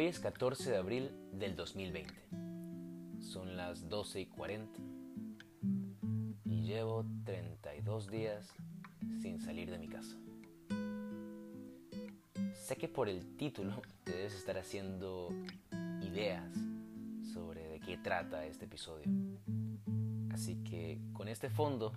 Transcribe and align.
Hoy 0.00 0.06
es 0.06 0.18
14 0.18 0.70
de 0.70 0.76
abril 0.78 1.10
del 1.30 1.56
2020. 1.56 2.14
Son 3.20 3.54
las 3.54 3.86
12 3.90 4.22
y 4.22 4.26
40 4.28 4.80
y 6.46 6.62
llevo 6.62 7.04
32 7.26 8.08
días 8.08 8.48
sin 9.20 9.38
salir 9.42 9.70
de 9.70 9.76
mi 9.76 9.88
casa. 9.88 10.16
Sé 12.54 12.76
que 12.76 12.88
por 12.88 13.10
el 13.10 13.36
título 13.36 13.82
te 14.04 14.12
debes 14.12 14.34
estar 14.36 14.56
haciendo 14.56 15.28
ideas 16.00 16.50
sobre 17.34 17.68
de 17.68 17.80
qué 17.80 17.98
trata 17.98 18.46
este 18.46 18.64
episodio. 18.64 19.04
Así 20.32 20.64
que 20.64 20.98
con 21.12 21.28
este 21.28 21.50
fondo 21.50 21.92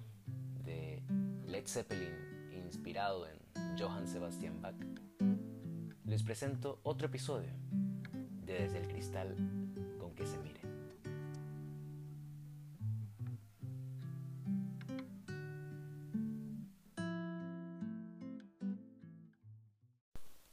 de 0.66 1.02
Led 1.48 1.68
Zeppelin 1.68 2.52
inspirado 2.66 3.26
en 3.30 3.78
Johann 3.80 4.10
Sebastian 4.10 4.62
Bach, 4.62 4.76
les 6.04 6.22
presento 6.22 6.82
otro 6.84 7.08
episodio 7.08 7.63
Desde 8.46 8.80
el 8.80 8.88
Cristal 8.88 9.36
con 10.00 10.14
que 10.16 10.26
se 10.26 10.38
mire. 10.40 10.60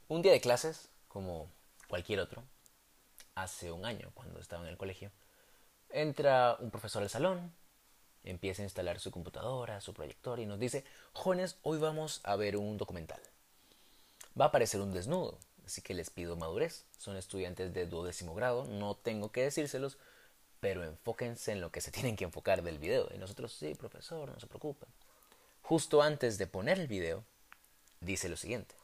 Un 0.07 0.23
día 0.23 0.33
de 0.33 0.41
clases, 0.41 0.89
como 1.09 1.51
cualquier 1.89 2.21
otro, 2.21 2.43
hace 3.35 3.73
un 3.73 3.85
año 3.85 4.11
cuando 4.15 4.41
estaba 4.41 4.63
en 4.63 4.69
el 4.69 4.77
colegio, 4.77 5.11
entra 5.89 6.57
un 6.61 6.71
profesor 6.71 7.03
al 7.03 7.11
salón, 7.11 7.53
empieza 8.25 8.63
a 8.63 8.65
instalar 8.67 9.01
su 9.01 9.11
computadora, 9.11 9.81
su 9.81 9.95
proyector 9.95 10.41
y 10.41 10.47
nos 10.47 10.59
dice, 10.59 10.85
jóvenes, 11.13 11.59
hoy 11.63 11.79
vamos 11.79 12.21
a 12.25 12.37
ver 12.37 12.57
un 12.57 12.77
documental. 12.77 13.21
Va 14.39 14.47
a 14.47 14.49
aparecer 14.49 14.81
un 14.81 14.93
desnudo, 14.93 15.39
así 15.71 15.83
que 15.83 15.95
les 15.95 16.11
pido 16.11 16.37
madurez. 16.37 16.85
Son 16.99 17.17
estudiantes 17.17 17.73
de 17.73 17.87
duodécimo 17.87 18.35
grado, 18.35 18.65
no 18.65 18.97
tengo 18.97 19.31
que 19.31 19.43
decírselos, 19.43 19.99
pero 20.59 20.85
enfóquense 20.85 21.53
en 21.53 21.61
lo 21.61 21.71
que 21.71 21.81
se 21.81 21.91
tienen 21.97 22.17
que 22.17 22.25
enfocar 22.25 22.63
del 22.63 22.79
video. 22.79 23.09
Y 23.15 23.19
nosotros, 23.19 23.53
sí, 23.53 23.75
profesor, 23.75 24.29
no 24.31 24.41
se 24.41 24.47
preocupen. 24.47 24.89
Justo 25.63 26.03
antes 26.03 26.39
de 26.39 26.47
poner 26.49 26.81
el 26.81 26.89
video, 26.89 27.25
dice 28.01 28.29
lo 28.29 28.37
siguiente. 28.37 28.75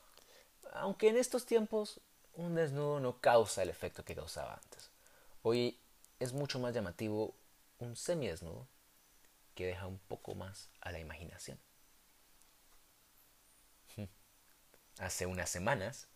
Aunque 0.73 1.09
en 1.09 1.17
estos 1.17 1.45
tiempos 1.45 2.01
un 2.35 2.55
desnudo 2.55 3.01
no 3.01 3.19
causa 3.21 3.63
el 3.63 3.71
efecto 3.71 4.05
que 4.05 4.15
causaba 4.15 4.55
antes. 4.55 4.91
Hoy 5.43 5.79
es 6.21 6.33
mucho 6.33 6.59
más 6.59 6.75
llamativo 6.75 7.35
un 7.79 7.97
semidesnudo 7.97 8.67
que 9.55 9.67
deja 9.67 9.87
un 9.87 9.99
poco 9.99 10.35
más 10.35 10.69
a 10.81 10.93
la 10.93 11.01
imaginación. 11.01 11.59
Hace 14.99 15.27
unas 15.27 15.51
semanas 15.51 16.07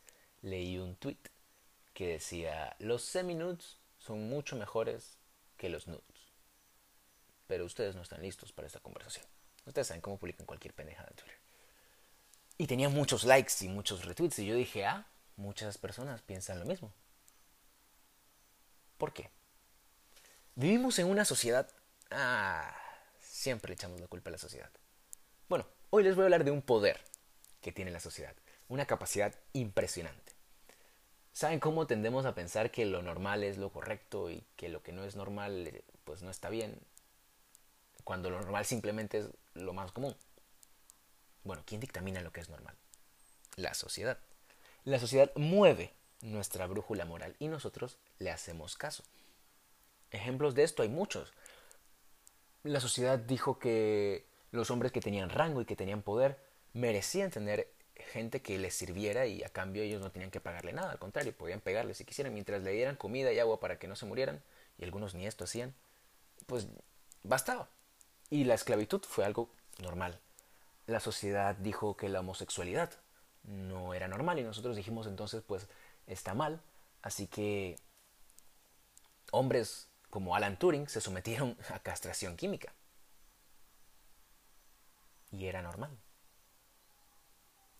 leí 0.43 0.79
un 0.79 0.97
tweet 0.97 1.19
que 1.93 2.09
decía, 2.09 2.77
los 2.79 3.03
semi-nudes 3.03 3.79
son 3.99 4.29
mucho 4.29 4.57
mejores 4.57 5.19
que 5.57 5.69
los 5.69 5.87
nudes. 5.87 6.03
Pero 7.47 7.65
ustedes 7.65 7.95
no 7.95 8.03
están 8.03 8.23
listos 8.23 8.53
para 8.53 8.67
esta 8.67 8.81
conversación. 8.81 9.27
Ustedes 9.67 9.89
saben 9.89 10.01
cómo 10.01 10.19
publican 10.19 10.47
cualquier 10.47 10.73
pendeja 10.73 11.05
en 11.09 11.17
Twitter. 11.17 11.39
Y 12.57 12.67
tenía 12.67 12.89
muchos 12.89 13.25
likes 13.25 13.53
y 13.61 13.69
muchos 13.69 14.05
retweets 14.05 14.39
y 14.39 14.47
yo 14.47 14.55
dije, 14.55 14.85
ah, 14.85 15.07
muchas 15.37 15.79
personas 15.79 16.23
piensan 16.23 16.59
lo 16.59 16.67
mismo. 16.67 16.93
¿Por 18.99 19.13
qué? 19.13 19.31
Vivimos 20.55 20.99
en 20.99 21.07
una 21.07 21.25
sociedad... 21.25 21.71
Ah, 22.11 22.75
siempre 23.19 23.75
echamos 23.75 24.01
la 24.01 24.09
culpa 24.09 24.29
a 24.31 24.33
la 24.33 24.39
sociedad. 24.39 24.71
Bueno, 25.49 25.67
hoy 25.91 26.03
les 26.03 26.15
voy 26.15 26.25
a 26.25 26.27
hablar 26.27 26.45
de 26.45 26.51
un 26.51 26.61
poder 26.61 27.01
que 27.61 27.73
tiene 27.73 27.91
la 27.91 28.01
sociedad. 28.01 28.35
Una 28.71 28.87
capacidad 28.87 29.35
impresionante. 29.53 30.33
¿Saben 31.33 31.59
cómo 31.59 31.89
tendemos 31.89 32.25
a 32.25 32.37
pensar 32.37 32.71
que 32.71 32.87
lo 32.87 33.03
normal 33.03 33.43
es 33.43 33.59
lo 33.59 33.71
correcto 33.71 34.31
y 34.31 34.45
que 34.55 34.69
lo 34.69 34.81
que 34.85 34.93
no 34.93 35.03
es 35.03 35.17
normal 35.17 35.67
eh, 35.67 35.83
pues 36.05 36.23
no 36.23 36.31
está 36.31 36.51
bien? 36.51 36.79
Cuando 38.05 38.31
lo 38.31 38.41
normal 38.41 38.65
simplemente 38.65 39.19
es 39.19 39.29
lo 39.55 39.73
más 39.73 39.91
común. 39.91 40.15
Bueno, 41.43 41.65
¿quién 41.67 41.81
dictamina 41.81 42.21
lo 42.21 42.33
que 42.33 42.43
es 42.43 42.49
normal? 42.49 42.77
La 43.57 43.75
sociedad. 43.75 44.19
La 44.85 45.01
sociedad 45.01 45.33
mueve 45.35 45.93
nuestra 46.21 46.69
brújula 46.69 47.05
moral 47.05 47.35
y 47.41 47.49
nosotros 47.49 47.99
le 48.21 48.31
hacemos 48.31 48.77
caso. 48.77 49.03
Ejemplos 50.13 50.55
de 50.55 50.63
esto 50.63 50.85
hay 50.85 50.89
muchos. 50.89 51.33
La 52.63 52.79
sociedad 52.79 53.19
dijo 53.19 53.59
que 53.59 54.27
los 54.53 54.71
hombres 54.71 54.93
que 54.93 55.01
tenían 55.01 55.29
rango 55.29 55.61
y 55.61 55.65
que 55.65 55.75
tenían 55.75 56.03
poder 56.03 56.39
merecían 56.73 57.33
tener 57.33 57.73
gente 58.11 58.43
que 58.43 58.59
les 58.59 58.75
sirviera 58.75 59.27
y 59.27 59.43
a 59.43 59.49
cambio 59.49 59.83
ellos 59.83 60.03
no 60.03 60.11
tenían 60.11 60.31
que 60.31 60.41
pagarle 60.41 60.73
nada, 60.73 60.93
al 60.93 60.99
contrario, 60.99 61.33
podían 61.37 61.61
pegarle 61.61 61.95
si 61.95 62.05
quisieran 62.05 62.35
mientras 62.35 62.63
le 62.63 62.73
dieran 62.73 62.97
comida 62.97 63.33
y 63.33 63.39
agua 63.39 63.61
para 63.61 63.79
que 63.79 63.89
no 63.89 63.97
se 63.97 64.07
murieran, 64.07 64.43
y 64.79 64.85
algunos 64.85 65.15
ni 65.15 65.27
esto 65.27 65.45
hacían, 65.45 65.75
pues 66.47 66.67
bastaba. 67.23 67.69
Y 68.29 68.45
la 68.45 68.55
esclavitud 68.55 69.03
fue 69.03 69.25
algo 69.25 69.51
normal. 69.83 70.19
La 70.87 71.01
sociedad 71.01 71.57
dijo 71.57 71.97
que 71.97 72.09
la 72.09 72.21
homosexualidad 72.21 72.91
no 73.45 73.95
era 73.95 74.09
normal 74.09 74.39
y 74.39 74.43
nosotros 74.43 74.77
dijimos 74.77 75.07
entonces 75.07 75.43
pues 75.47 75.67
está 76.07 76.35
mal, 76.35 76.61
así 77.03 77.27
que 77.27 77.79
hombres 79.31 79.89
como 80.11 80.35
Alan 80.35 80.59
Turing 80.59 80.89
se 80.89 81.01
sometieron 81.01 81.57
a 81.71 81.79
castración 81.79 82.37
química. 82.37 82.75
Y 85.31 85.47
era 85.47 85.63
normal. 85.63 85.97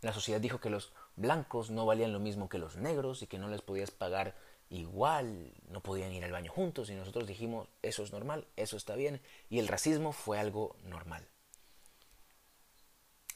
La 0.03 0.13
sociedad 0.13 0.41
dijo 0.41 0.61
que 0.61 0.71
los 0.71 0.93
blancos 1.17 1.71
no 1.71 1.85
valían 1.87 2.13
lo 2.13 2.21
mismo 2.21 2.49
que 2.49 2.59
los 2.59 2.77
negros 2.77 3.23
y 3.23 3.27
que 3.27 3.39
no 3.39 3.49
les 3.49 3.61
podías 3.61 3.91
pagar 3.91 4.35
igual, 4.71 5.53
no 5.69 5.81
podían 5.83 6.13
ir 6.13 6.25
al 6.25 6.33
baño 6.33 6.51
juntos 6.51 6.89
y 6.91 6.95
nosotros 6.95 7.27
dijimos 7.27 7.69
eso 7.83 8.03
es 8.03 8.13
normal, 8.13 8.47
eso 8.57 8.77
está 8.77 8.95
bien 8.95 9.21
y 9.51 9.59
el 9.59 9.69
racismo 9.69 10.13
fue 10.13 10.39
algo 10.39 10.77
normal. 10.85 11.27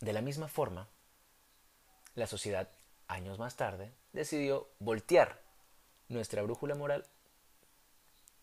De 0.00 0.12
la 0.12 0.22
misma 0.22 0.48
forma, 0.48 0.88
la 2.14 2.26
sociedad 2.26 2.70
años 3.08 3.38
más 3.38 3.56
tarde 3.56 3.92
decidió 4.12 4.68
voltear 4.78 5.42
nuestra 6.08 6.42
brújula 6.42 6.74
moral 6.74 7.06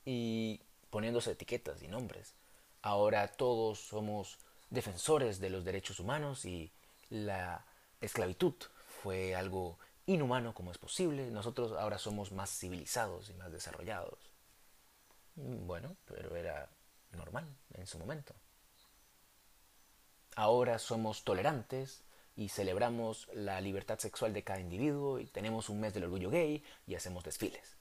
y 0.06 0.62
poniéndose 0.90 1.32
etiquetas 1.32 1.82
y 1.82 1.88
nombres. 1.88 2.34
Ahora 2.82 3.28
todos 3.30 3.80
somos 3.80 4.38
defensores 4.70 5.40
de 5.40 5.50
los 5.50 5.64
derechos 5.64 6.00
humanos 6.00 6.46
y 6.46 6.72
la 7.10 7.66
esclavitud 8.02 8.56
fue 9.02 9.36
algo 9.36 9.78
inhumano 10.06 10.54
como 10.54 10.72
es 10.72 10.78
posible. 10.78 11.30
Nosotros 11.32 11.72
ahora 11.74 11.98
somos 11.98 12.32
más 12.32 12.50
civilizados 12.50 13.30
y 13.30 13.34
más 13.36 13.52
desarrollados. 13.52 14.20
Bueno, 15.36 15.96
pero 16.06 16.36
era 16.36 16.70
normal 17.14 17.48
en 17.74 17.88
su 17.88 17.98
momento. 17.98 18.34
Ahora 20.36 20.80
somos 20.80 21.24
tolerantes 21.24 22.04
y 22.36 22.50
celebramos 22.50 23.28
la 23.34 23.60
libertad 23.62 24.00
sexual 24.00 24.34
de 24.34 24.44
cada 24.44 24.60
individuo 24.60 25.20
y 25.20 25.26
tenemos 25.26 25.70
un 25.70 25.80
mes 25.80 25.94
del 25.94 26.06
orgullo 26.06 26.30
gay 26.30 26.64
y 26.88 26.96
hacemos 26.96 27.24
desfiles. 27.24 27.78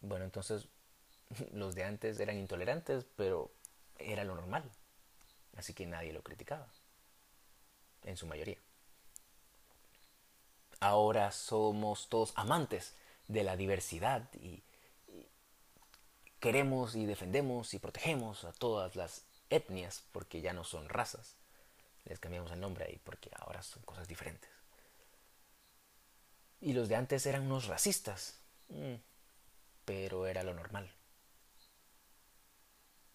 Bueno, 0.00 0.24
entonces 0.24 0.68
los 1.52 1.74
de 1.74 1.84
antes 1.84 2.18
eran 2.20 2.36
intolerantes, 2.36 3.04
pero 3.16 3.50
era 3.98 4.24
lo 4.24 4.34
normal. 4.34 4.64
Así 5.56 5.74
que 5.74 5.86
nadie 5.86 6.12
lo 6.12 6.22
criticaba 6.22 6.68
en 8.04 8.16
su 8.16 8.26
mayoría. 8.26 8.58
Ahora 10.80 11.30
somos 11.32 12.08
todos 12.08 12.32
amantes 12.36 12.94
de 13.28 13.44
la 13.44 13.56
diversidad 13.56 14.28
y, 14.34 14.62
queremos 16.40 16.96
y 16.96 17.04
defendemos 17.04 17.74
y 17.74 17.78
protegemos 17.78 18.44
a 18.44 18.52
todas 18.52 18.96
las 18.96 19.24
etnias 19.50 20.02
porque 20.10 20.40
ya 20.40 20.52
no 20.52 20.64
son 20.64 20.88
razas. 20.88 21.36
Les 22.06 22.18
cambiamos 22.18 22.50
el 22.50 22.60
nombre 22.60 22.86
ahí 22.86 22.98
porque 23.04 23.30
ahora 23.36 23.62
son 23.62 23.82
cosas 23.82 24.08
diferentes. 24.08 24.50
Y 26.62 26.72
los 26.72 26.88
de 26.88 26.96
antes 26.96 27.24
eran 27.26 27.42
unos 27.42 27.66
racistas, 27.66 28.40
mm, 28.68 28.94
pero 29.84 30.26
era 30.26 30.42
lo 30.42 30.54
normal. 30.54 30.90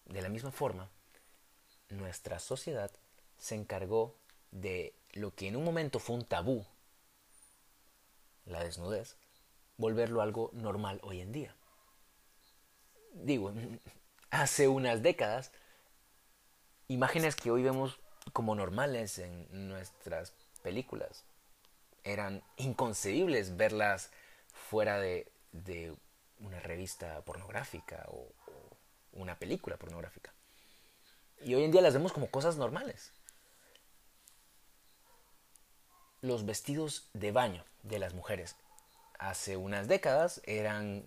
De 0.06 0.22
la 0.22 0.28
misma 0.28 0.52
forma, 0.52 0.88
nuestra 1.88 2.38
sociedad 2.38 2.90
se 3.38 3.56
encargó 3.56 4.16
de 4.60 4.94
lo 5.12 5.34
que 5.34 5.48
en 5.48 5.56
un 5.56 5.64
momento 5.64 5.98
fue 5.98 6.16
un 6.16 6.24
tabú, 6.24 6.64
la 8.44 8.62
desnudez, 8.62 9.16
volverlo 9.76 10.22
algo 10.22 10.50
normal 10.52 11.00
hoy 11.02 11.20
en 11.20 11.32
día. 11.32 11.54
Digo, 13.12 13.52
hace 14.30 14.68
unas 14.68 15.02
décadas, 15.02 15.52
imágenes 16.88 17.36
que 17.36 17.50
hoy 17.50 17.62
vemos 17.62 17.98
como 18.32 18.54
normales 18.54 19.18
en 19.18 19.68
nuestras 19.68 20.32
películas 20.62 21.24
eran 22.06 22.42
inconcebibles 22.56 23.56
verlas 23.56 24.10
fuera 24.52 24.98
de, 24.98 25.30
una 26.38 26.60
revista 26.60 27.22
pornográfica 27.22 28.04
o 28.08 28.28
una 29.12 29.38
película 29.38 29.76
pornográfica. 29.76 30.32
Y 31.42 31.54
hoy 31.54 31.64
en 31.64 31.72
día 31.72 31.80
las 31.80 31.94
vemos 31.94 32.12
como 32.12 32.30
cosas 32.30 32.56
normales. 32.56 33.12
Los 36.20 36.46
vestidos 36.46 37.08
de 37.12 37.32
baño 37.32 37.64
de 37.82 37.98
las 37.98 38.14
mujeres 38.14 38.56
hace 39.18 39.56
unas 39.56 39.88
décadas 39.88 40.40
eran 40.44 41.04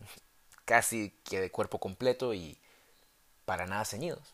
casi 0.66 1.12
que 1.24 1.40
de 1.40 1.52
cuerpo 1.52 1.80
completo 1.80 2.34
y 2.34 2.58
para 3.46 3.66
nada 3.66 3.86
ceñidos. 3.86 4.34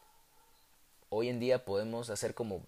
Hoy 1.09 1.29
en 1.29 1.39
día 1.39 1.65
podemos 1.65 2.09
hacer 2.09 2.33
como 2.33 2.65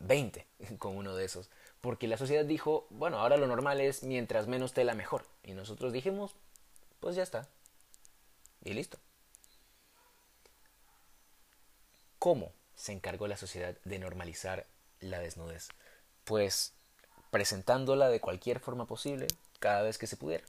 20 0.00 0.46
con 0.78 0.96
uno 0.96 1.14
de 1.14 1.24
esos. 1.24 1.50
Porque 1.80 2.08
la 2.08 2.18
sociedad 2.18 2.44
dijo, 2.44 2.86
bueno, 2.90 3.18
ahora 3.18 3.36
lo 3.36 3.46
normal 3.46 3.80
es 3.80 4.02
mientras 4.02 4.46
menos 4.48 4.72
tela 4.72 4.94
mejor. 4.94 5.26
Y 5.42 5.52
nosotros 5.52 5.92
dijimos, 5.92 6.34
pues 7.00 7.16
ya 7.16 7.22
está. 7.22 7.48
Y 8.64 8.74
listo. 8.74 8.98
¿Cómo 12.18 12.52
se 12.74 12.92
encargó 12.92 13.28
la 13.28 13.36
sociedad 13.36 13.76
de 13.84 13.98
normalizar 13.98 14.66
la 15.00 15.20
desnudez? 15.20 15.68
Pues 16.24 16.74
presentándola 17.30 18.08
de 18.08 18.20
cualquier 18.20 18.60
forma 18.60 18.86
posible 18.86 19.26
cada 19.58 19.82
vez 19.82 19.98
que 19.98 20.06
se 20.06 20.16
pudiera. 20.16 20.44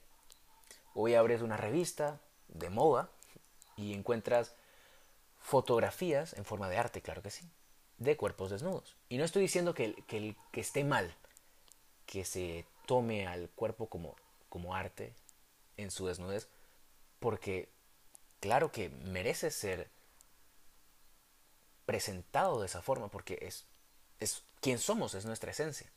Hoy 0.94 1.14
abres 1.14 1.42
una 1.42 1.56
revista 1.56 2.20
de 2.48 2.70
moda 2.70 3.10
y 3.76 3.94
encuentras 3.94 4.54
fotografías 5.40 6.34
en 6.34 6.44
forma 6.44 6.68
de 6.68 6.78
arte, 6.78 7.02
claro 7.02 7.22
que 7.22 7.30
sí, 7.30 7.48
de 7.98 8.16
cuerpos 8.16 8.50
desnudos. 8.50 8.96
Y 9.08 9.18
no 9.18 9.24
estoy 9.24 9.42
diciendo 9.42 9.74
que, 9.74 9.94
que, 10.06 10.36
que 10.52 10.60
esté 10.60 10.84
mal 10.84 11.14
que 12.06 12.24
se 12.24 12.64
tome 12.86 13.26
al 13.26 13.50
cuerpo 13.50 13.88
como, 13.88 14.16
como 14.48 14.74
arte 14.74 15.14
en 15.76 15.90
su 15.90 16.06
desnudez, 16.06 16.48
porque 17.20 17.68
claro 18.40 18.72
que 18.72 18.88
merece 18.88 19.50
ser 19.50 19.90
presentado 21.84 22.60
de 22.60 22.66
esa 22.66 22.82
forma, 22.82 23.08
porque 23.08 23.38
es, 23.42 23.66
es 24.20 24.42
quien 24.60 24.78
somos, 24.78 25.14
es 25.14 25.24
nuestra 25.24 25.50
esencia. 25.50 25.90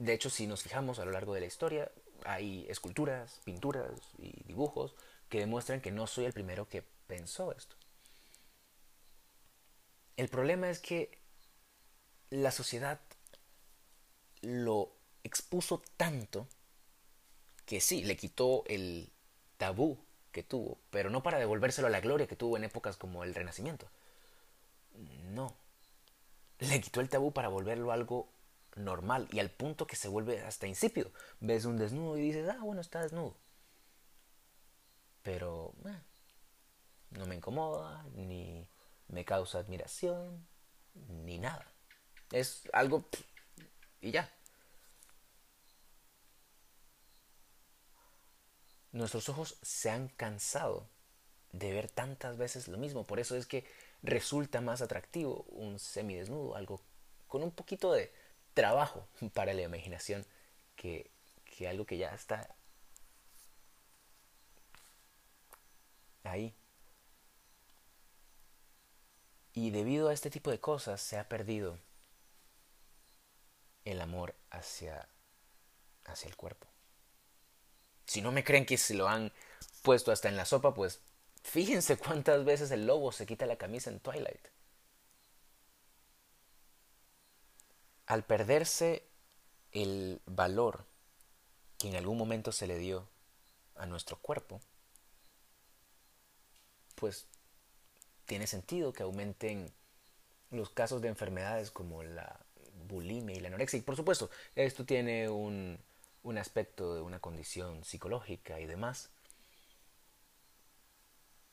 De 0.00 0.14
hecho, 0.14 0.30
si 0.30 0.46
nos 0.46 0.62
fijamos 0.62 0.98
a 0.98 1.04
lo 1.04 1.10
largo 1.10 1.34
de 1.34 1.40
la 1.40 1.46
historia, 1.46 1.92
hay 2.24 2.66
esculturas, 2.70 3.38
pinturas 3.44 3.90
y 4.16 4.32
dibujos 4.44 4.94
que 5.28 5.40
demuestran 5.40 5.82
que 5.82 5.90
no 5.90 6.06
soy 6.06 6.24
el 6.24 6.32
primero 6.32 6.66
que 6.70 6.82
pensó 7.06 7.52
esto. 7.52 7.76
El 10.16 10.30
problema 10.30 10.70
es 10.70 10.80
que 10.80 11.18
la 12.30 12.50
sociedad 12.50 12.98
lo 14.40 14.90
expuso 15.22 15.82
tanto 15.98 16.48
que 17.66 17.82
sí, 17.82 18.02
le 18.02 18.16
quitó 18.16 18.64
el 18.68 19.12
tabú 19.58 19.98
que 20.32 20.42
tuvo, 20.42 20.78
pero 20.88 21.10
no 21.10 21.22
para 21.22 21.38
devolvérselo 21.38 21.88
a 21.88 21.90
la 21.90 22.00
gloria 22.00 22.26
que 22.26 22.36
tuvo 22.36 22.56
en 22.56 22.64
épocas 22.64 22.96
como 22.96 23.22
el 23.22 23.34
Renacimiento. 23.34 23.86
No. 25.24 25.54
Le 26.58 26.80
quitó 26.80 27.02
el 27.02 27.10
tabú 27.10 27.32
para 27.32 27.48
volverlo 27.48 27.92
algo 27.92 28.39
normal 28.76 29.28
y 29.32 29.40
al 29.40 29.50
punto 29.50 29.86
que 29.86 29.96
se 29.96 30.08
vuelve 30.08 30.40
hasta 30.42 30.66
insípido. 30.66 31.10
Ves 31.40 31.64
un 31.64 31.76
desnudo 31.76 32.16
y 32.16 32.22
dices, 32.22 32.48
ah, 32.48 32.60
bueno, 32.62 32.80
está 32.80 33.02
desnudo. 33.02 33.36
Pero 35.22 35.74
eh, 35.86 36.00
no 37.10 37.26
me 37.26 37.36
incomoda, 37.36 38.04
ni 38.14 38.68
me 39.08 39.24
causa 39.24 39.58
admiración, 39.58 40.46
ni 40.94 41.38
nada. 41.38 41.66
Es 42.32 42.62
algo 42.72 43.08
y 44.00 44.12
ya. 44.12 44.32
Nuestros 48.92 49.28
ojos 49.28 49.56
se 49.62 49.90
han 49.90 50.08
cansado 50.08 50.88
de 51.52 51.72
ver 51.72 51.88
tantas 51.88 52.36
veces 52.36 52.68
lo 52.68 52.78
mismo, 52.78 53.06
por 53.06 53.20
eso 53.20 53.36
es 53.36 53.46
que 53.46 53.64
resulta 54.02 54.60
más 54.60 54.82
atractivo 54.82 55.44
un 55.48 55.78
semidesnudo, 55.78 56.56
algo 56.56 56.80
con 57.28 57.42
un 57.42 57.50
poquito 57.50 57.92
de 57.92 58.12
trabajo 58.54 59.08
para 59.34 59.54
la 59.54 59.62
imaginación 59.62 60.26
que, 60.76 61.10
que 61.44 61.68
algo 61.68 61.84
que 61.86 61.98
ya 61.98 62.14
está 62.14 62.54
ahí. 66.24 66.54
Y 69.52 69.70
debido 69.70 70.08
a 70.08 70.12
este 70.12 70.30
tipo 70.30 70.50
de 70.50 70.60
cosas 70.60 71.00
se 71.00 71.18
ha 71.18 71.28
perdido 71.28 71.78
el 73.84 74.00
amor 74.00 74.34
hacia, 74.50 75.08
hacia 76.04 76.28
el 76.28 76.36
cuerpo. 76.36 76.68
Si 78.06 78.22
no 78.22 78.32
me 78.32 78.44
creen 78.44 78.66
que 78.66 78.76
se 78.76 78.94
lo 78.94 79.08
han 79.08 79.32
puesto 79.82 80.12
hasta 80.12 80.28
en 80.28 80.36
la 80.36 80.44
sopa, 80.44 80.74
pues 80.74 81.00
fíjense 81.42 81.96
cuántas 81.96 82.44
veces 82.44 82.70
el 82.70 82.86
lobo 82.86 83.12
se 83.12 83.26
quita 83.26 83.46
la 83.46 83.56
camisa 83.56 83.90
en 83.90 84.00
Twilight. 84.00 84.48
Al 88.10 88.24
perderse 88.24 89.04
el 89.70 90.20
valor 90.26 90.84
que 91.78 91.86
en 91.86 91.94
algún 91.94 92.18
momento 92.18 92.50
se 92.50 92.66
le 92.66 92.76
dio 92.76 93.06
a 93.76 93.86
nuestro 93.86 94.16
cuerpo, 94.16 94.60
pues 96.96 97.28
tiene 98.26 98.48
sentido 98.48 98.92
que 98.92 99.04
aumenten 99.04 99.72
los 100.50 100.70
casos 100.70 101.00
de 101.02 101.06
enfermedades 101.06 101.70
como 101.70 102.02
la 102.02 102.40
bulimia 102.88 103.36
y 103.36 103.38
la 103.38 103.46
anorexia. 103.46 103.78
Y 103.78 103.82
por 103.82 103.94
supuesto, 103.94 104.28
esto 104.56 104.84
tiene 104.84 105.28
un, 105.28 105.78
un 106.24 106.36
aspecto 106.36 106.96
de 106.96 107.02
una 107.02 107.20
condición 107.20 107.84
psicológica 107.84 108.58
y 108.58 108.66
demás. 108.66 109.10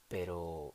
Pero 0.07 0.73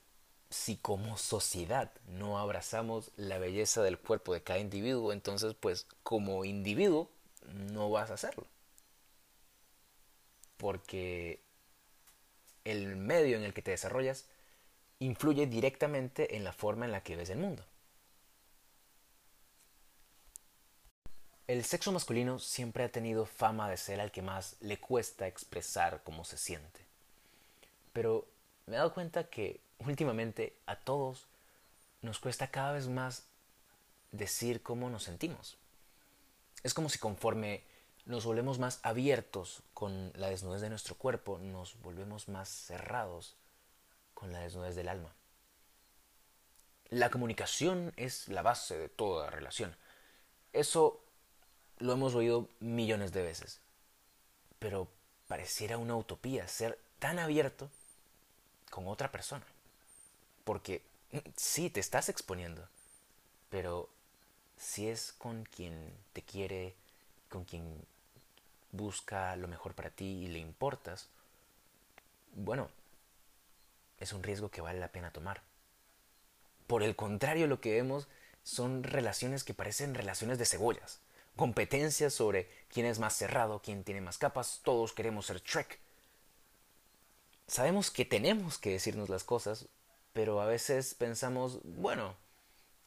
si 0.52 0.76
como 0.76 1.16
sociedad 1.16 1.90
no 2.06 2.38
abrazamos 2.38 3.10
la 3.16 3.38
belleza 3.38 3.82
del 3.82 3.98
cuerpo 3.98 4.34
de 4.34 4.42
cada 4.42 4.58
individuo, 4.58 5.12
entonces 5.12 5.54
pues 5.54 5.86
como 6.02 6.44
individuo 6.44 7.10
no 7.54 7.90
vas 7.90 8.10
a 8.10 8.14
hacerlo. 8.14 8.46
Porque 10.58 11.40
el 12.64 12.96
medio 12.96 13.36
en 13.36 13.44
el 13.44 13.54
que 13.54 13.62
te 13.62 13.70
desarrollas 13.72 14.26
influye 14.98 15.46
directamente 15.46 16.36
en 16.36 16.44
la 16.44 16.52
forma 16.52 16.84
en 16.84 16.92
la 16.92 17.02
que 17.02 17.16
ves 17.16 17.30
el 17.30 17.38
mundo. 17.38 17.64
El 21.48 21.64
sexo 21.64 21.92
masculino 21.92 22.38
siempre 22.38 22.84
ha 22.84 22.92
tenido 22.92 23.26
fama 23.26 23.68
de 23.68 23.76
ser 23.76 24.00
al 24.00 24.12
que 24.12 24.22
más 24.22 24.56
le 24.60 24.78
cuesta 24.78 25.26
expresar 25.26 26.02
cómo 26.04 26.24
se 26.24 26.36
siente. 26.36 26.80
Pero 27.92 28.26
me 28.66 28.76
he 28.76 28.78
dado 28.78 28.94
cuenta 28.94 29.28
que 29.28 29.60
últimamente 29.86 30.56
a 30.66 30.76
todos 30.76 31.26
nos 32.00 32.18
cuesta 32.18 32.48
cada 32.48 32.72
vez 32.72 32.88
más 32.88 33.24
decir 34.10 34.62
cómo 34.62 34.90
nos 34.90 35.04
sentimos. 35.04 35.56
Es 36.62 36.74
como 36.74 36.88
si 36.88 36.98
conforme 36.98 37.64
nos 38.04 38.24
volvemos 38.24 38.58
más 38.58 38.80
abiertos 38.82 39.62
con 39.74 40.12
la 40.14 40.28
desnudez 40.28 40.60
de 40.60 40.70
nuestro 40.70 40.96
cuerpo, 40.96 41.38
nos 41.38 41.80
volvemos 41.80 42.28
más 42.28 42.48
cerrados 42.48 43.36
con 44.14 44.32
la 44.32 44.40
desnudez 44.40 44.74
del 44.74 44.88
alma. 44.88 45.14
La 46.88 47.10
comunicación 47.10 47.92
es 47.96 48.28
la 48.28 48.42
base 48.42 48.76
de 48.76 48.88
toda 48.88 49.30
relación. 49.30 49.74
Eso 50.52 51.02
lo 51.78 51.94
hemos 51.94 52.14
oído 52.14 52.48
millones 52.60 53.12
de 53.12 53.22
veces. 53.22 53.60
Pero 54.58 54.88
pareciera 55.26 55.78
una 55.78 55.96
utopía 55.96 56.46
ser 56.48 56.78
tan 56.98 57.18
abierto 57.18 57.70
con 58.70 58.86
otra 58.88 59.10
persona. 59.10 59.44
Porque 60.44 60.82
sí, 61.36 61.70
te 61.70 61.80
estás 61.80 62.08
exponiendo. 62.08 62.68
Pero 63.50 63.88
si 64.56 64.88
es 64.88 65.12
con 65.12 65.44
quien 65.44 65.92
te 66.12 66.22
quiere, 66.22 66.74
con 67.28 67.44
quien 67.44 67.84
busca 68.70 69.36
lo 69.36 69.48
mejor 69.48 69.74
para 69.74 69.90
ti 69.90 70.04
y 70.04 70.28
le 70.28 70.38
importas, 70.38 71.08
bueno, 72.34 72.68
es 73.98 74.12
un 74.12 74.22
riesgo 74.22 74.50
que 74.50 74.60
vale 74.60 74.80
la 74.80 74.88
pena 74.88 75.12
tomar. 75.12 75.42
Por 76.66 76.82
el 76.82 76.96
contrario, 76.96 77.46
lo 77.46 77.60
que 77.60 77.72
vemos 77.72 78.08
son 78.42 78.82
relaciones 78.82 79.44
que 79.44 79.54
parecen 79.54 79.94
relaciones 79.94 80.38
de 80.38 80.46
cebollas. 80.46 81.00
Competencias 81.36 82.12
sobre 82.12 82.48
quién 82.68 82.86
es 82.86 82.98
más 82.98 83.14
cerrado, 83.14 83.62
quién 83.62 83.84
tiene 83.84 84.00
más 84.00 84.18
capas, 84.18 84.60
todos 84.62 84.92
queremos 84.92 85.26
ser 85.26 85.40
Trek. 85.40 85.78
Sabemos 87.46 87.90
que 87.90 88.04
tenemos 88.04 88.58
que 88.58 88.70
decirnos 88.70 89.08
las 89.08 89.24
cosas, 89.24 89.66
pero 90.12 90.40
a 90.40 90.46
veces 90.46 90.94
pensamos, 90.94 91.60
bueno, 91.64 92.16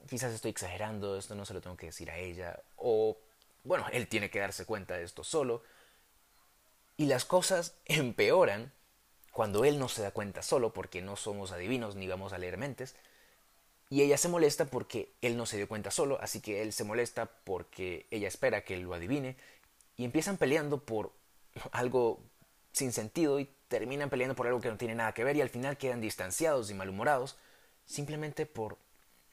quizás 0.10 0.34
estoy 0.34 0.52
exagerando, 0.52 1.18
esto 1.18 1.36
no 1.36 1.46
se 1.46 1.54
lo 1.54 1.62
tengo 1.62 1.78
que 1.78 1.88
decir 1.88 2.12
a 2.12 2.18
ella, 2.18 2.62
o 2.76 3.18
bueno, 3.64 3.86
él 3.92 4.08
tiene 4.08 4.30
que 4.30 4.40
darse 4.40 4.66
cuenta 4.66 4.96
de 4.96 5.04
esto 5.04 5.24
solo. 5.24 5.64
Y 6.98 7.08
las 7.08 7.26
cosas 7.26 7.76
empeoran 7.86 8.72
cuando 9.32 9.66
él 9.66 9.80
no 9.80 9.90
se 9.90 10.02
da 10.02 10.12
cuenta 10.12 10.42
solo, 10.42 10.74
porque 10.74 11.02
no 11.02 11.16
somos 11.16 11.52
adivinos 11.52 11.96
ni 11.96 12.08
vamos 12.08 12.32
a 12.32 12.38
leer 12.38 12.58
mentes, 12.58 12.96
y 13.90 14.02
ella 14.02 14.18
se 14.18 14.30
molesta 14.30 14.66
porque 14.66 15.14
él 15.22 15.38
no 15.38 15.46
se 15.46 15.58
dio 15.58 15.68
cuenta 15.68 15.92
solo, 15.92 16.20
así 16.22 16.42
que 16.42 16.62
él 16.62 16.74
se 16.74 16.84
molesta 16.84 17.26
porque 17.44 18.08
ella 18.12 18.28
espera 18.28 18.64
que 18.64 18.76
él 18.76 18.82
lo 18.82 18.94
adivine, 18.94 19.36
y 19.98 20.06
empiezan 20.06 20.38
peleando 20.38 20.86
por 20.86 21.12
algo 21.72 22.24
sin 22.72 22.92
sentido 22.92 23.40
y 23.40 23.50
terminan 23.68 24.10
peleando 24.10 24.36
por 24.36 24.48
algo 24.48 24.62
que 24.62 24.70
no 24.70 24.78
tiene 24.78 24.96
nada 24.96 25.14
que 25.14 25.24
ver 25.24 25.36
y 25.36 25.42
al 25.42 25.50
final 25.50 25.78
quedan 25.78 26.02
distanciados 26.02 26.70
y 26.70 26.74
malhumorados 26.74 27.38
simplemente 27.86 28.46
por 28.46 28.78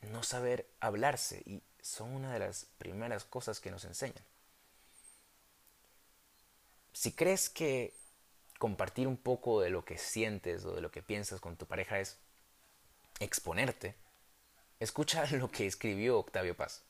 no 0.01 0.23
saber 0.23 0.67
hablarse 0.81 1.43
y 1.47 1.63
son 1.81 2.15
una 2.15 2.33
de 2.33 2.39
las 2.39 2.67
primeras 2.79 3.25
cosas 3.25 3.61
que 3.61 3.71
nos 3.71 3.85
enseñan. 3.85 4.25
si 6.93 7.13
crees 7.13 7.49
que 7.49 7.95
compartir 8.59 9.09
un 9.09 9.17
poco 9.17 9.61
de 9.61 9.71
lo 9.71 9.85
que 9.85 9.99
sientes 9.99 10.65
o 10.65 10.75
de 10.75 10.81
lo 10.81 10.91
que 10.91 11.03
piensas 11.03 11.41
con 11.41 11.57
tu 11.57 11.67
pareja 11.67 11.99
es 11.99 12.19
exponerte, 13.19 13.97
escucha 14.79 15.27
lo 15.33 15.51
que 15.51 15.67
escribió 15.67 16.19
Octavio 16.19 16.57
Paz 16.57 16.85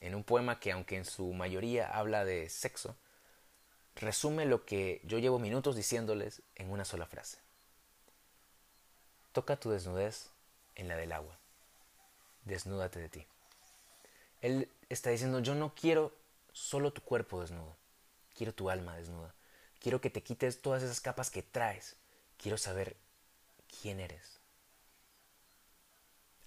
en 0.00 0.14
un 0.14 0.22
poema 0.22 0.60
que 0.60 0.72
aunque 0.72 0.96
en 0.96 1.04
su 1.04 1.32
mayoría 1.32 1.88
habla 1.88 2.24
de 2.24 2.50
sexo, 2.50 2.96
resume 3.96 4.44
lo 4.46 4.64
que 4.64 5.00
yo 5.04 5.18
llevo 5.18 5.38
minutos 5.38 5.76
diciéndoles 5.76 6.42
en 6.54 6.70
una 6.70 6.84
sola 6.84 7.06
frase. 7.06 7.38
Toca 9.32 9.58
tu 9.58 9.70
desnudez 9.70 10.30
en 10.74 10.88
la 10.88 10.96
del 10.96 11.12
agua. 11.12 11.38
Desnúdate 12.44 13.00
de 13.00 13.08
ti. 13.08 13.26
Él 14.40 14.68
está 14.88 15.10
diciendo, 15.10 15.40
yo 15.40 15.54
no 15.54 15.74
quiero 15.74 16.14
solo 16.52 16.92
tu 16.92 17.02
cuerpo 17.02 17.40
desnudo, 17.40 17.76
quiero 18.34 18.54
tu 18.54 18.70
alma 18.70 18.96
desnuda. 18.96 19.34
Quiero 19.80 20.00
que 20.00 20.10
te 20.10 20.22
quites 20.22 20.62
todas 20.62 20.82
esas 20.82 21.00
capas 21.00 21.30
que 21.30 21.42
traes. 21.42 21.96
Quiero 22.38 22.56
saber 22.56 22.96
quién 23.82 24.00
eres. 24.00 24.40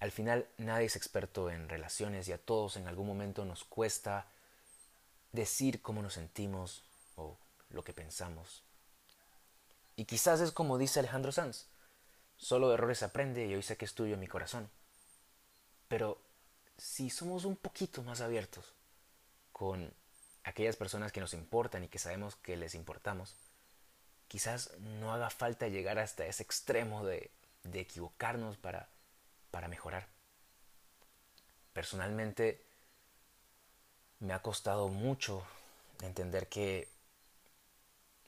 Al 0.00 0.10
final 0.10 0.48
nadie 0.58 0.86
es 0.86 0.96
experto 0.96 1.50
en 1.50 1.68
relaciones 1.68 2.28
y 2.28 2.32
a 2.32 2.38
todos 2.38 2.76
en 2.76 2.88
algún 2.88 3.06
momento 3.06 3.44
nos 3.44 3.64
cuesta 3.64 4.26
decir 5.32 5.82
cómo 5.82 6.02
nos 6.02 6.14
sentimos 6.14 6.82
o 7.18 7.36
lo 7.70 7.84
que 7.84 7.92
pensamos. 7.92 8.62
Y 9.96 10.06
quizás 10.06 10.40
es 10.40 10.52
como 10.52 10.78
dice 10.78 11.00
Alejandro 11.00 11.32
Sanz, 11.32 11.66
solo 12.36 12.72
errores 12.72 13.02
aprende 13.02 13.46
y 13.46 13.54
hoy 13.54 13.62
sé 13.62 13.76
que 13.76 13.84
es 13.84 13.94
tuyo 13.94 14.16
mi 14.16 14.28
corazón. 14.28 14.70
Pero 15.88 16.18
si 16.76 17.10
somos 17.10 17.44
un 17.44 17.56
poquito 17.56 18.02
más 18.02 18.20
abiertos 18.20 18.72
con 19.52 19.92
aquellas 20.44 20.76
personas 20.76 21.12
que 21.12 21.20
nos 21.20 21.34
importan 21.34 21.84
y 21.84 21.88
que 21.88 21.98
sabemos 21.98 22.36
que 22.36 22.56
les 22.56 22.74
importamos, 22.74 23.34
quizás 24.28 24.76
no 24.78 25.12
haga 25.12 25.30
falta 25.30 25.68
llegar 25.68 25.98
hasta 25.98 26.26
ese 26.26 26.42
extremo 26.42 27.04
de, 27.04 27.30
de 27.64 27.80
equivocarnos 27.80 28.56
para 28.56 28.88
para 29.50 29.68
mejorar. 29.68 30.06
Personalmente 31.72 32.64
me 34.20 34.32
ha 34.32 34.42
costado 34.42 34.88
mucho 34.88 35.42
entender 36.02 36.48
que 36.48 36.88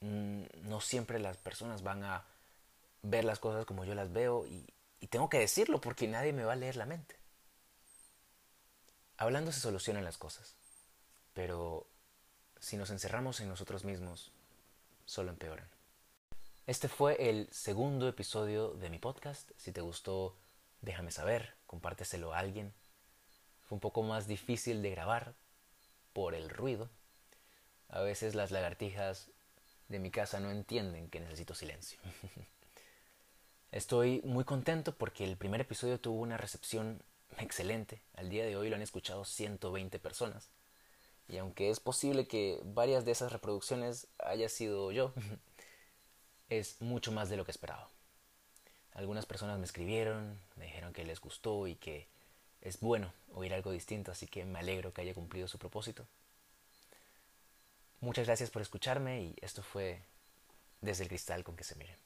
no 0.00 0.80
siempre 0.80 1.18
las 1.18 1.36
personas 1.36 1.82
van 1.82 2.04
a 2.04 2.24
ver 3.02 3.24
las 3.24 3.38
cosas 3.38 3.66
como 3.66 3.84
yo 3.84 3.94
las 3.94 4.12
veo 4.12 4.46
y, 4.46 4.66
y 5.00 5.06
tengo 5.08 5.28
que 5.28 5.38
decirlo 5.38 5.80
porque 5.80 6.08
nadie 6.08 6.32
me 6.32 6.44
va 6.44 6.54
a 6.54 6.56
leer 6.56 6.76
la 6.76 6.86
mente. 6.86 7.16
Hablando 9.16 9.52
se 9.52 9.60
solucionan 9.60 10.04
las 10.04 10.16
cosas, 10.16 10.56
pero 11.34 11.86
si 12.58 12.76
nos 12.76 12.90
encerramos 12.90 13.40
en 13.40 13.48
nosotros 13.48 13.84
mismos, 13.84 14.32
solo 15.04 15.30
empeoran. 15.30 15.68
Este 16.66 16.88
fue 16.88 17.28
el 17.28 17.48
segundo 17.50 18.08
episodio 18.08 18.74
de 18.74 18.90
mi 18.90 18.98
podcast. 18.98 19.50
Si 19.56 19.72
te 19.72 19.80
gustó, 19.80 20.36
déjame 20.82 21.10
saber, 21.10 21.54
compárteselo 21.66 22.32
a 22.32 22.38
alguien. 22.38 22.72
Fue 23.62 23.76
un 23.76 23.80
poco 23.80 24.02
más 24.02 24.26
difícil 24.26 24.80
de 24.82 24.90
grabar 24.90 25.34
por 26.12 26.34
el 26.34 26.48
ruido. 26.48 26.88
A 27.88 28.00
veces 28.00 28.34
las 28.34 28.52
lagartijas 28.52 29.30
de 29.90 29.98
mi 29.98 30.10
casa 30.10 30.40
no 30.40 30.50
entienden 30.50 31.10
que 31.10 31.20
necesito 31.20 31.54
silencio. 31.54 31.98
Estoy 33.72 34.22
muy 34.24 34.44
contento 34.44 34.94
porque 34.96 35.24
el 35.24 35.36
primer 35.36 35.60
episodio 35.60 36.00
tuvo 36.00 36.20
una 36.20 36.36
recepción 36.36 37.02
excelente. 37.38 38.00
Al 38.14 38.30
día 38.30 38.44
de 38.44 38.56
hoy 38.56 38.70
lo 38.70 38.76
han 38.76 38.82
escuchado 38.82 39.24
120 39.24 39.98
personas. 39.98 40.48
Y 41.28 41.38
aunque 41.38 41.70
es 41.70 41.80
posible 41.80 42.26
que 42.26 42.60
varias 42.64 43.04
de 43.04 43.12
esas 43.12 43.32
reproducciones 43.32 44.06
haya 44.18 44.48
sido 44.48 44.92
yo, 44.92 45.12
es 46.48 46.80
mucho 46.80 47.10
más 47.12 47.28
de 47.28 47.36
lo 47.36 47.44
que 47.44 47.50
esperaba. 47.50 47.88
Algunas 48.94 49.26
personas 49.26 49.58
me 49.58 49.64
escribieron, 49.64 50.40
me 50.56 50.66
dijeron 50.66 50.92
que 50.92 51.04
les 51.04 51.20
gustó 51.20 51.66
y 51.66 51.74
que 51.74 52.08
es 52.60 52.80
bueno 52.80 53.12
oír 53.34 53.54
algo 53.54 53.72
distinto, 53.72 54.12
así 54.12 54.26
que 54.26 54.44
me 54.44 54.58
alegro 54.60 54.92
que 54.92 55.00
haya 55.02 55.14
cumplido 55.14 55.48
su 55.48 55.58
propósito. 55.58 56.06
Muchas 58.00 58.26
gracias 58.26 58.50
por 58.50 58.62
escucharme 58.62 59.22
y 59.22 59.36
esto 59.42 59.62
fue 59.62 60.02
desde 60.80 61.02
el 61.02 61.08
cristal 61.08 61.44
con 61.44 61.56
que 61.56 61.64
se 61.64 61.76
miren. 61.76 61.96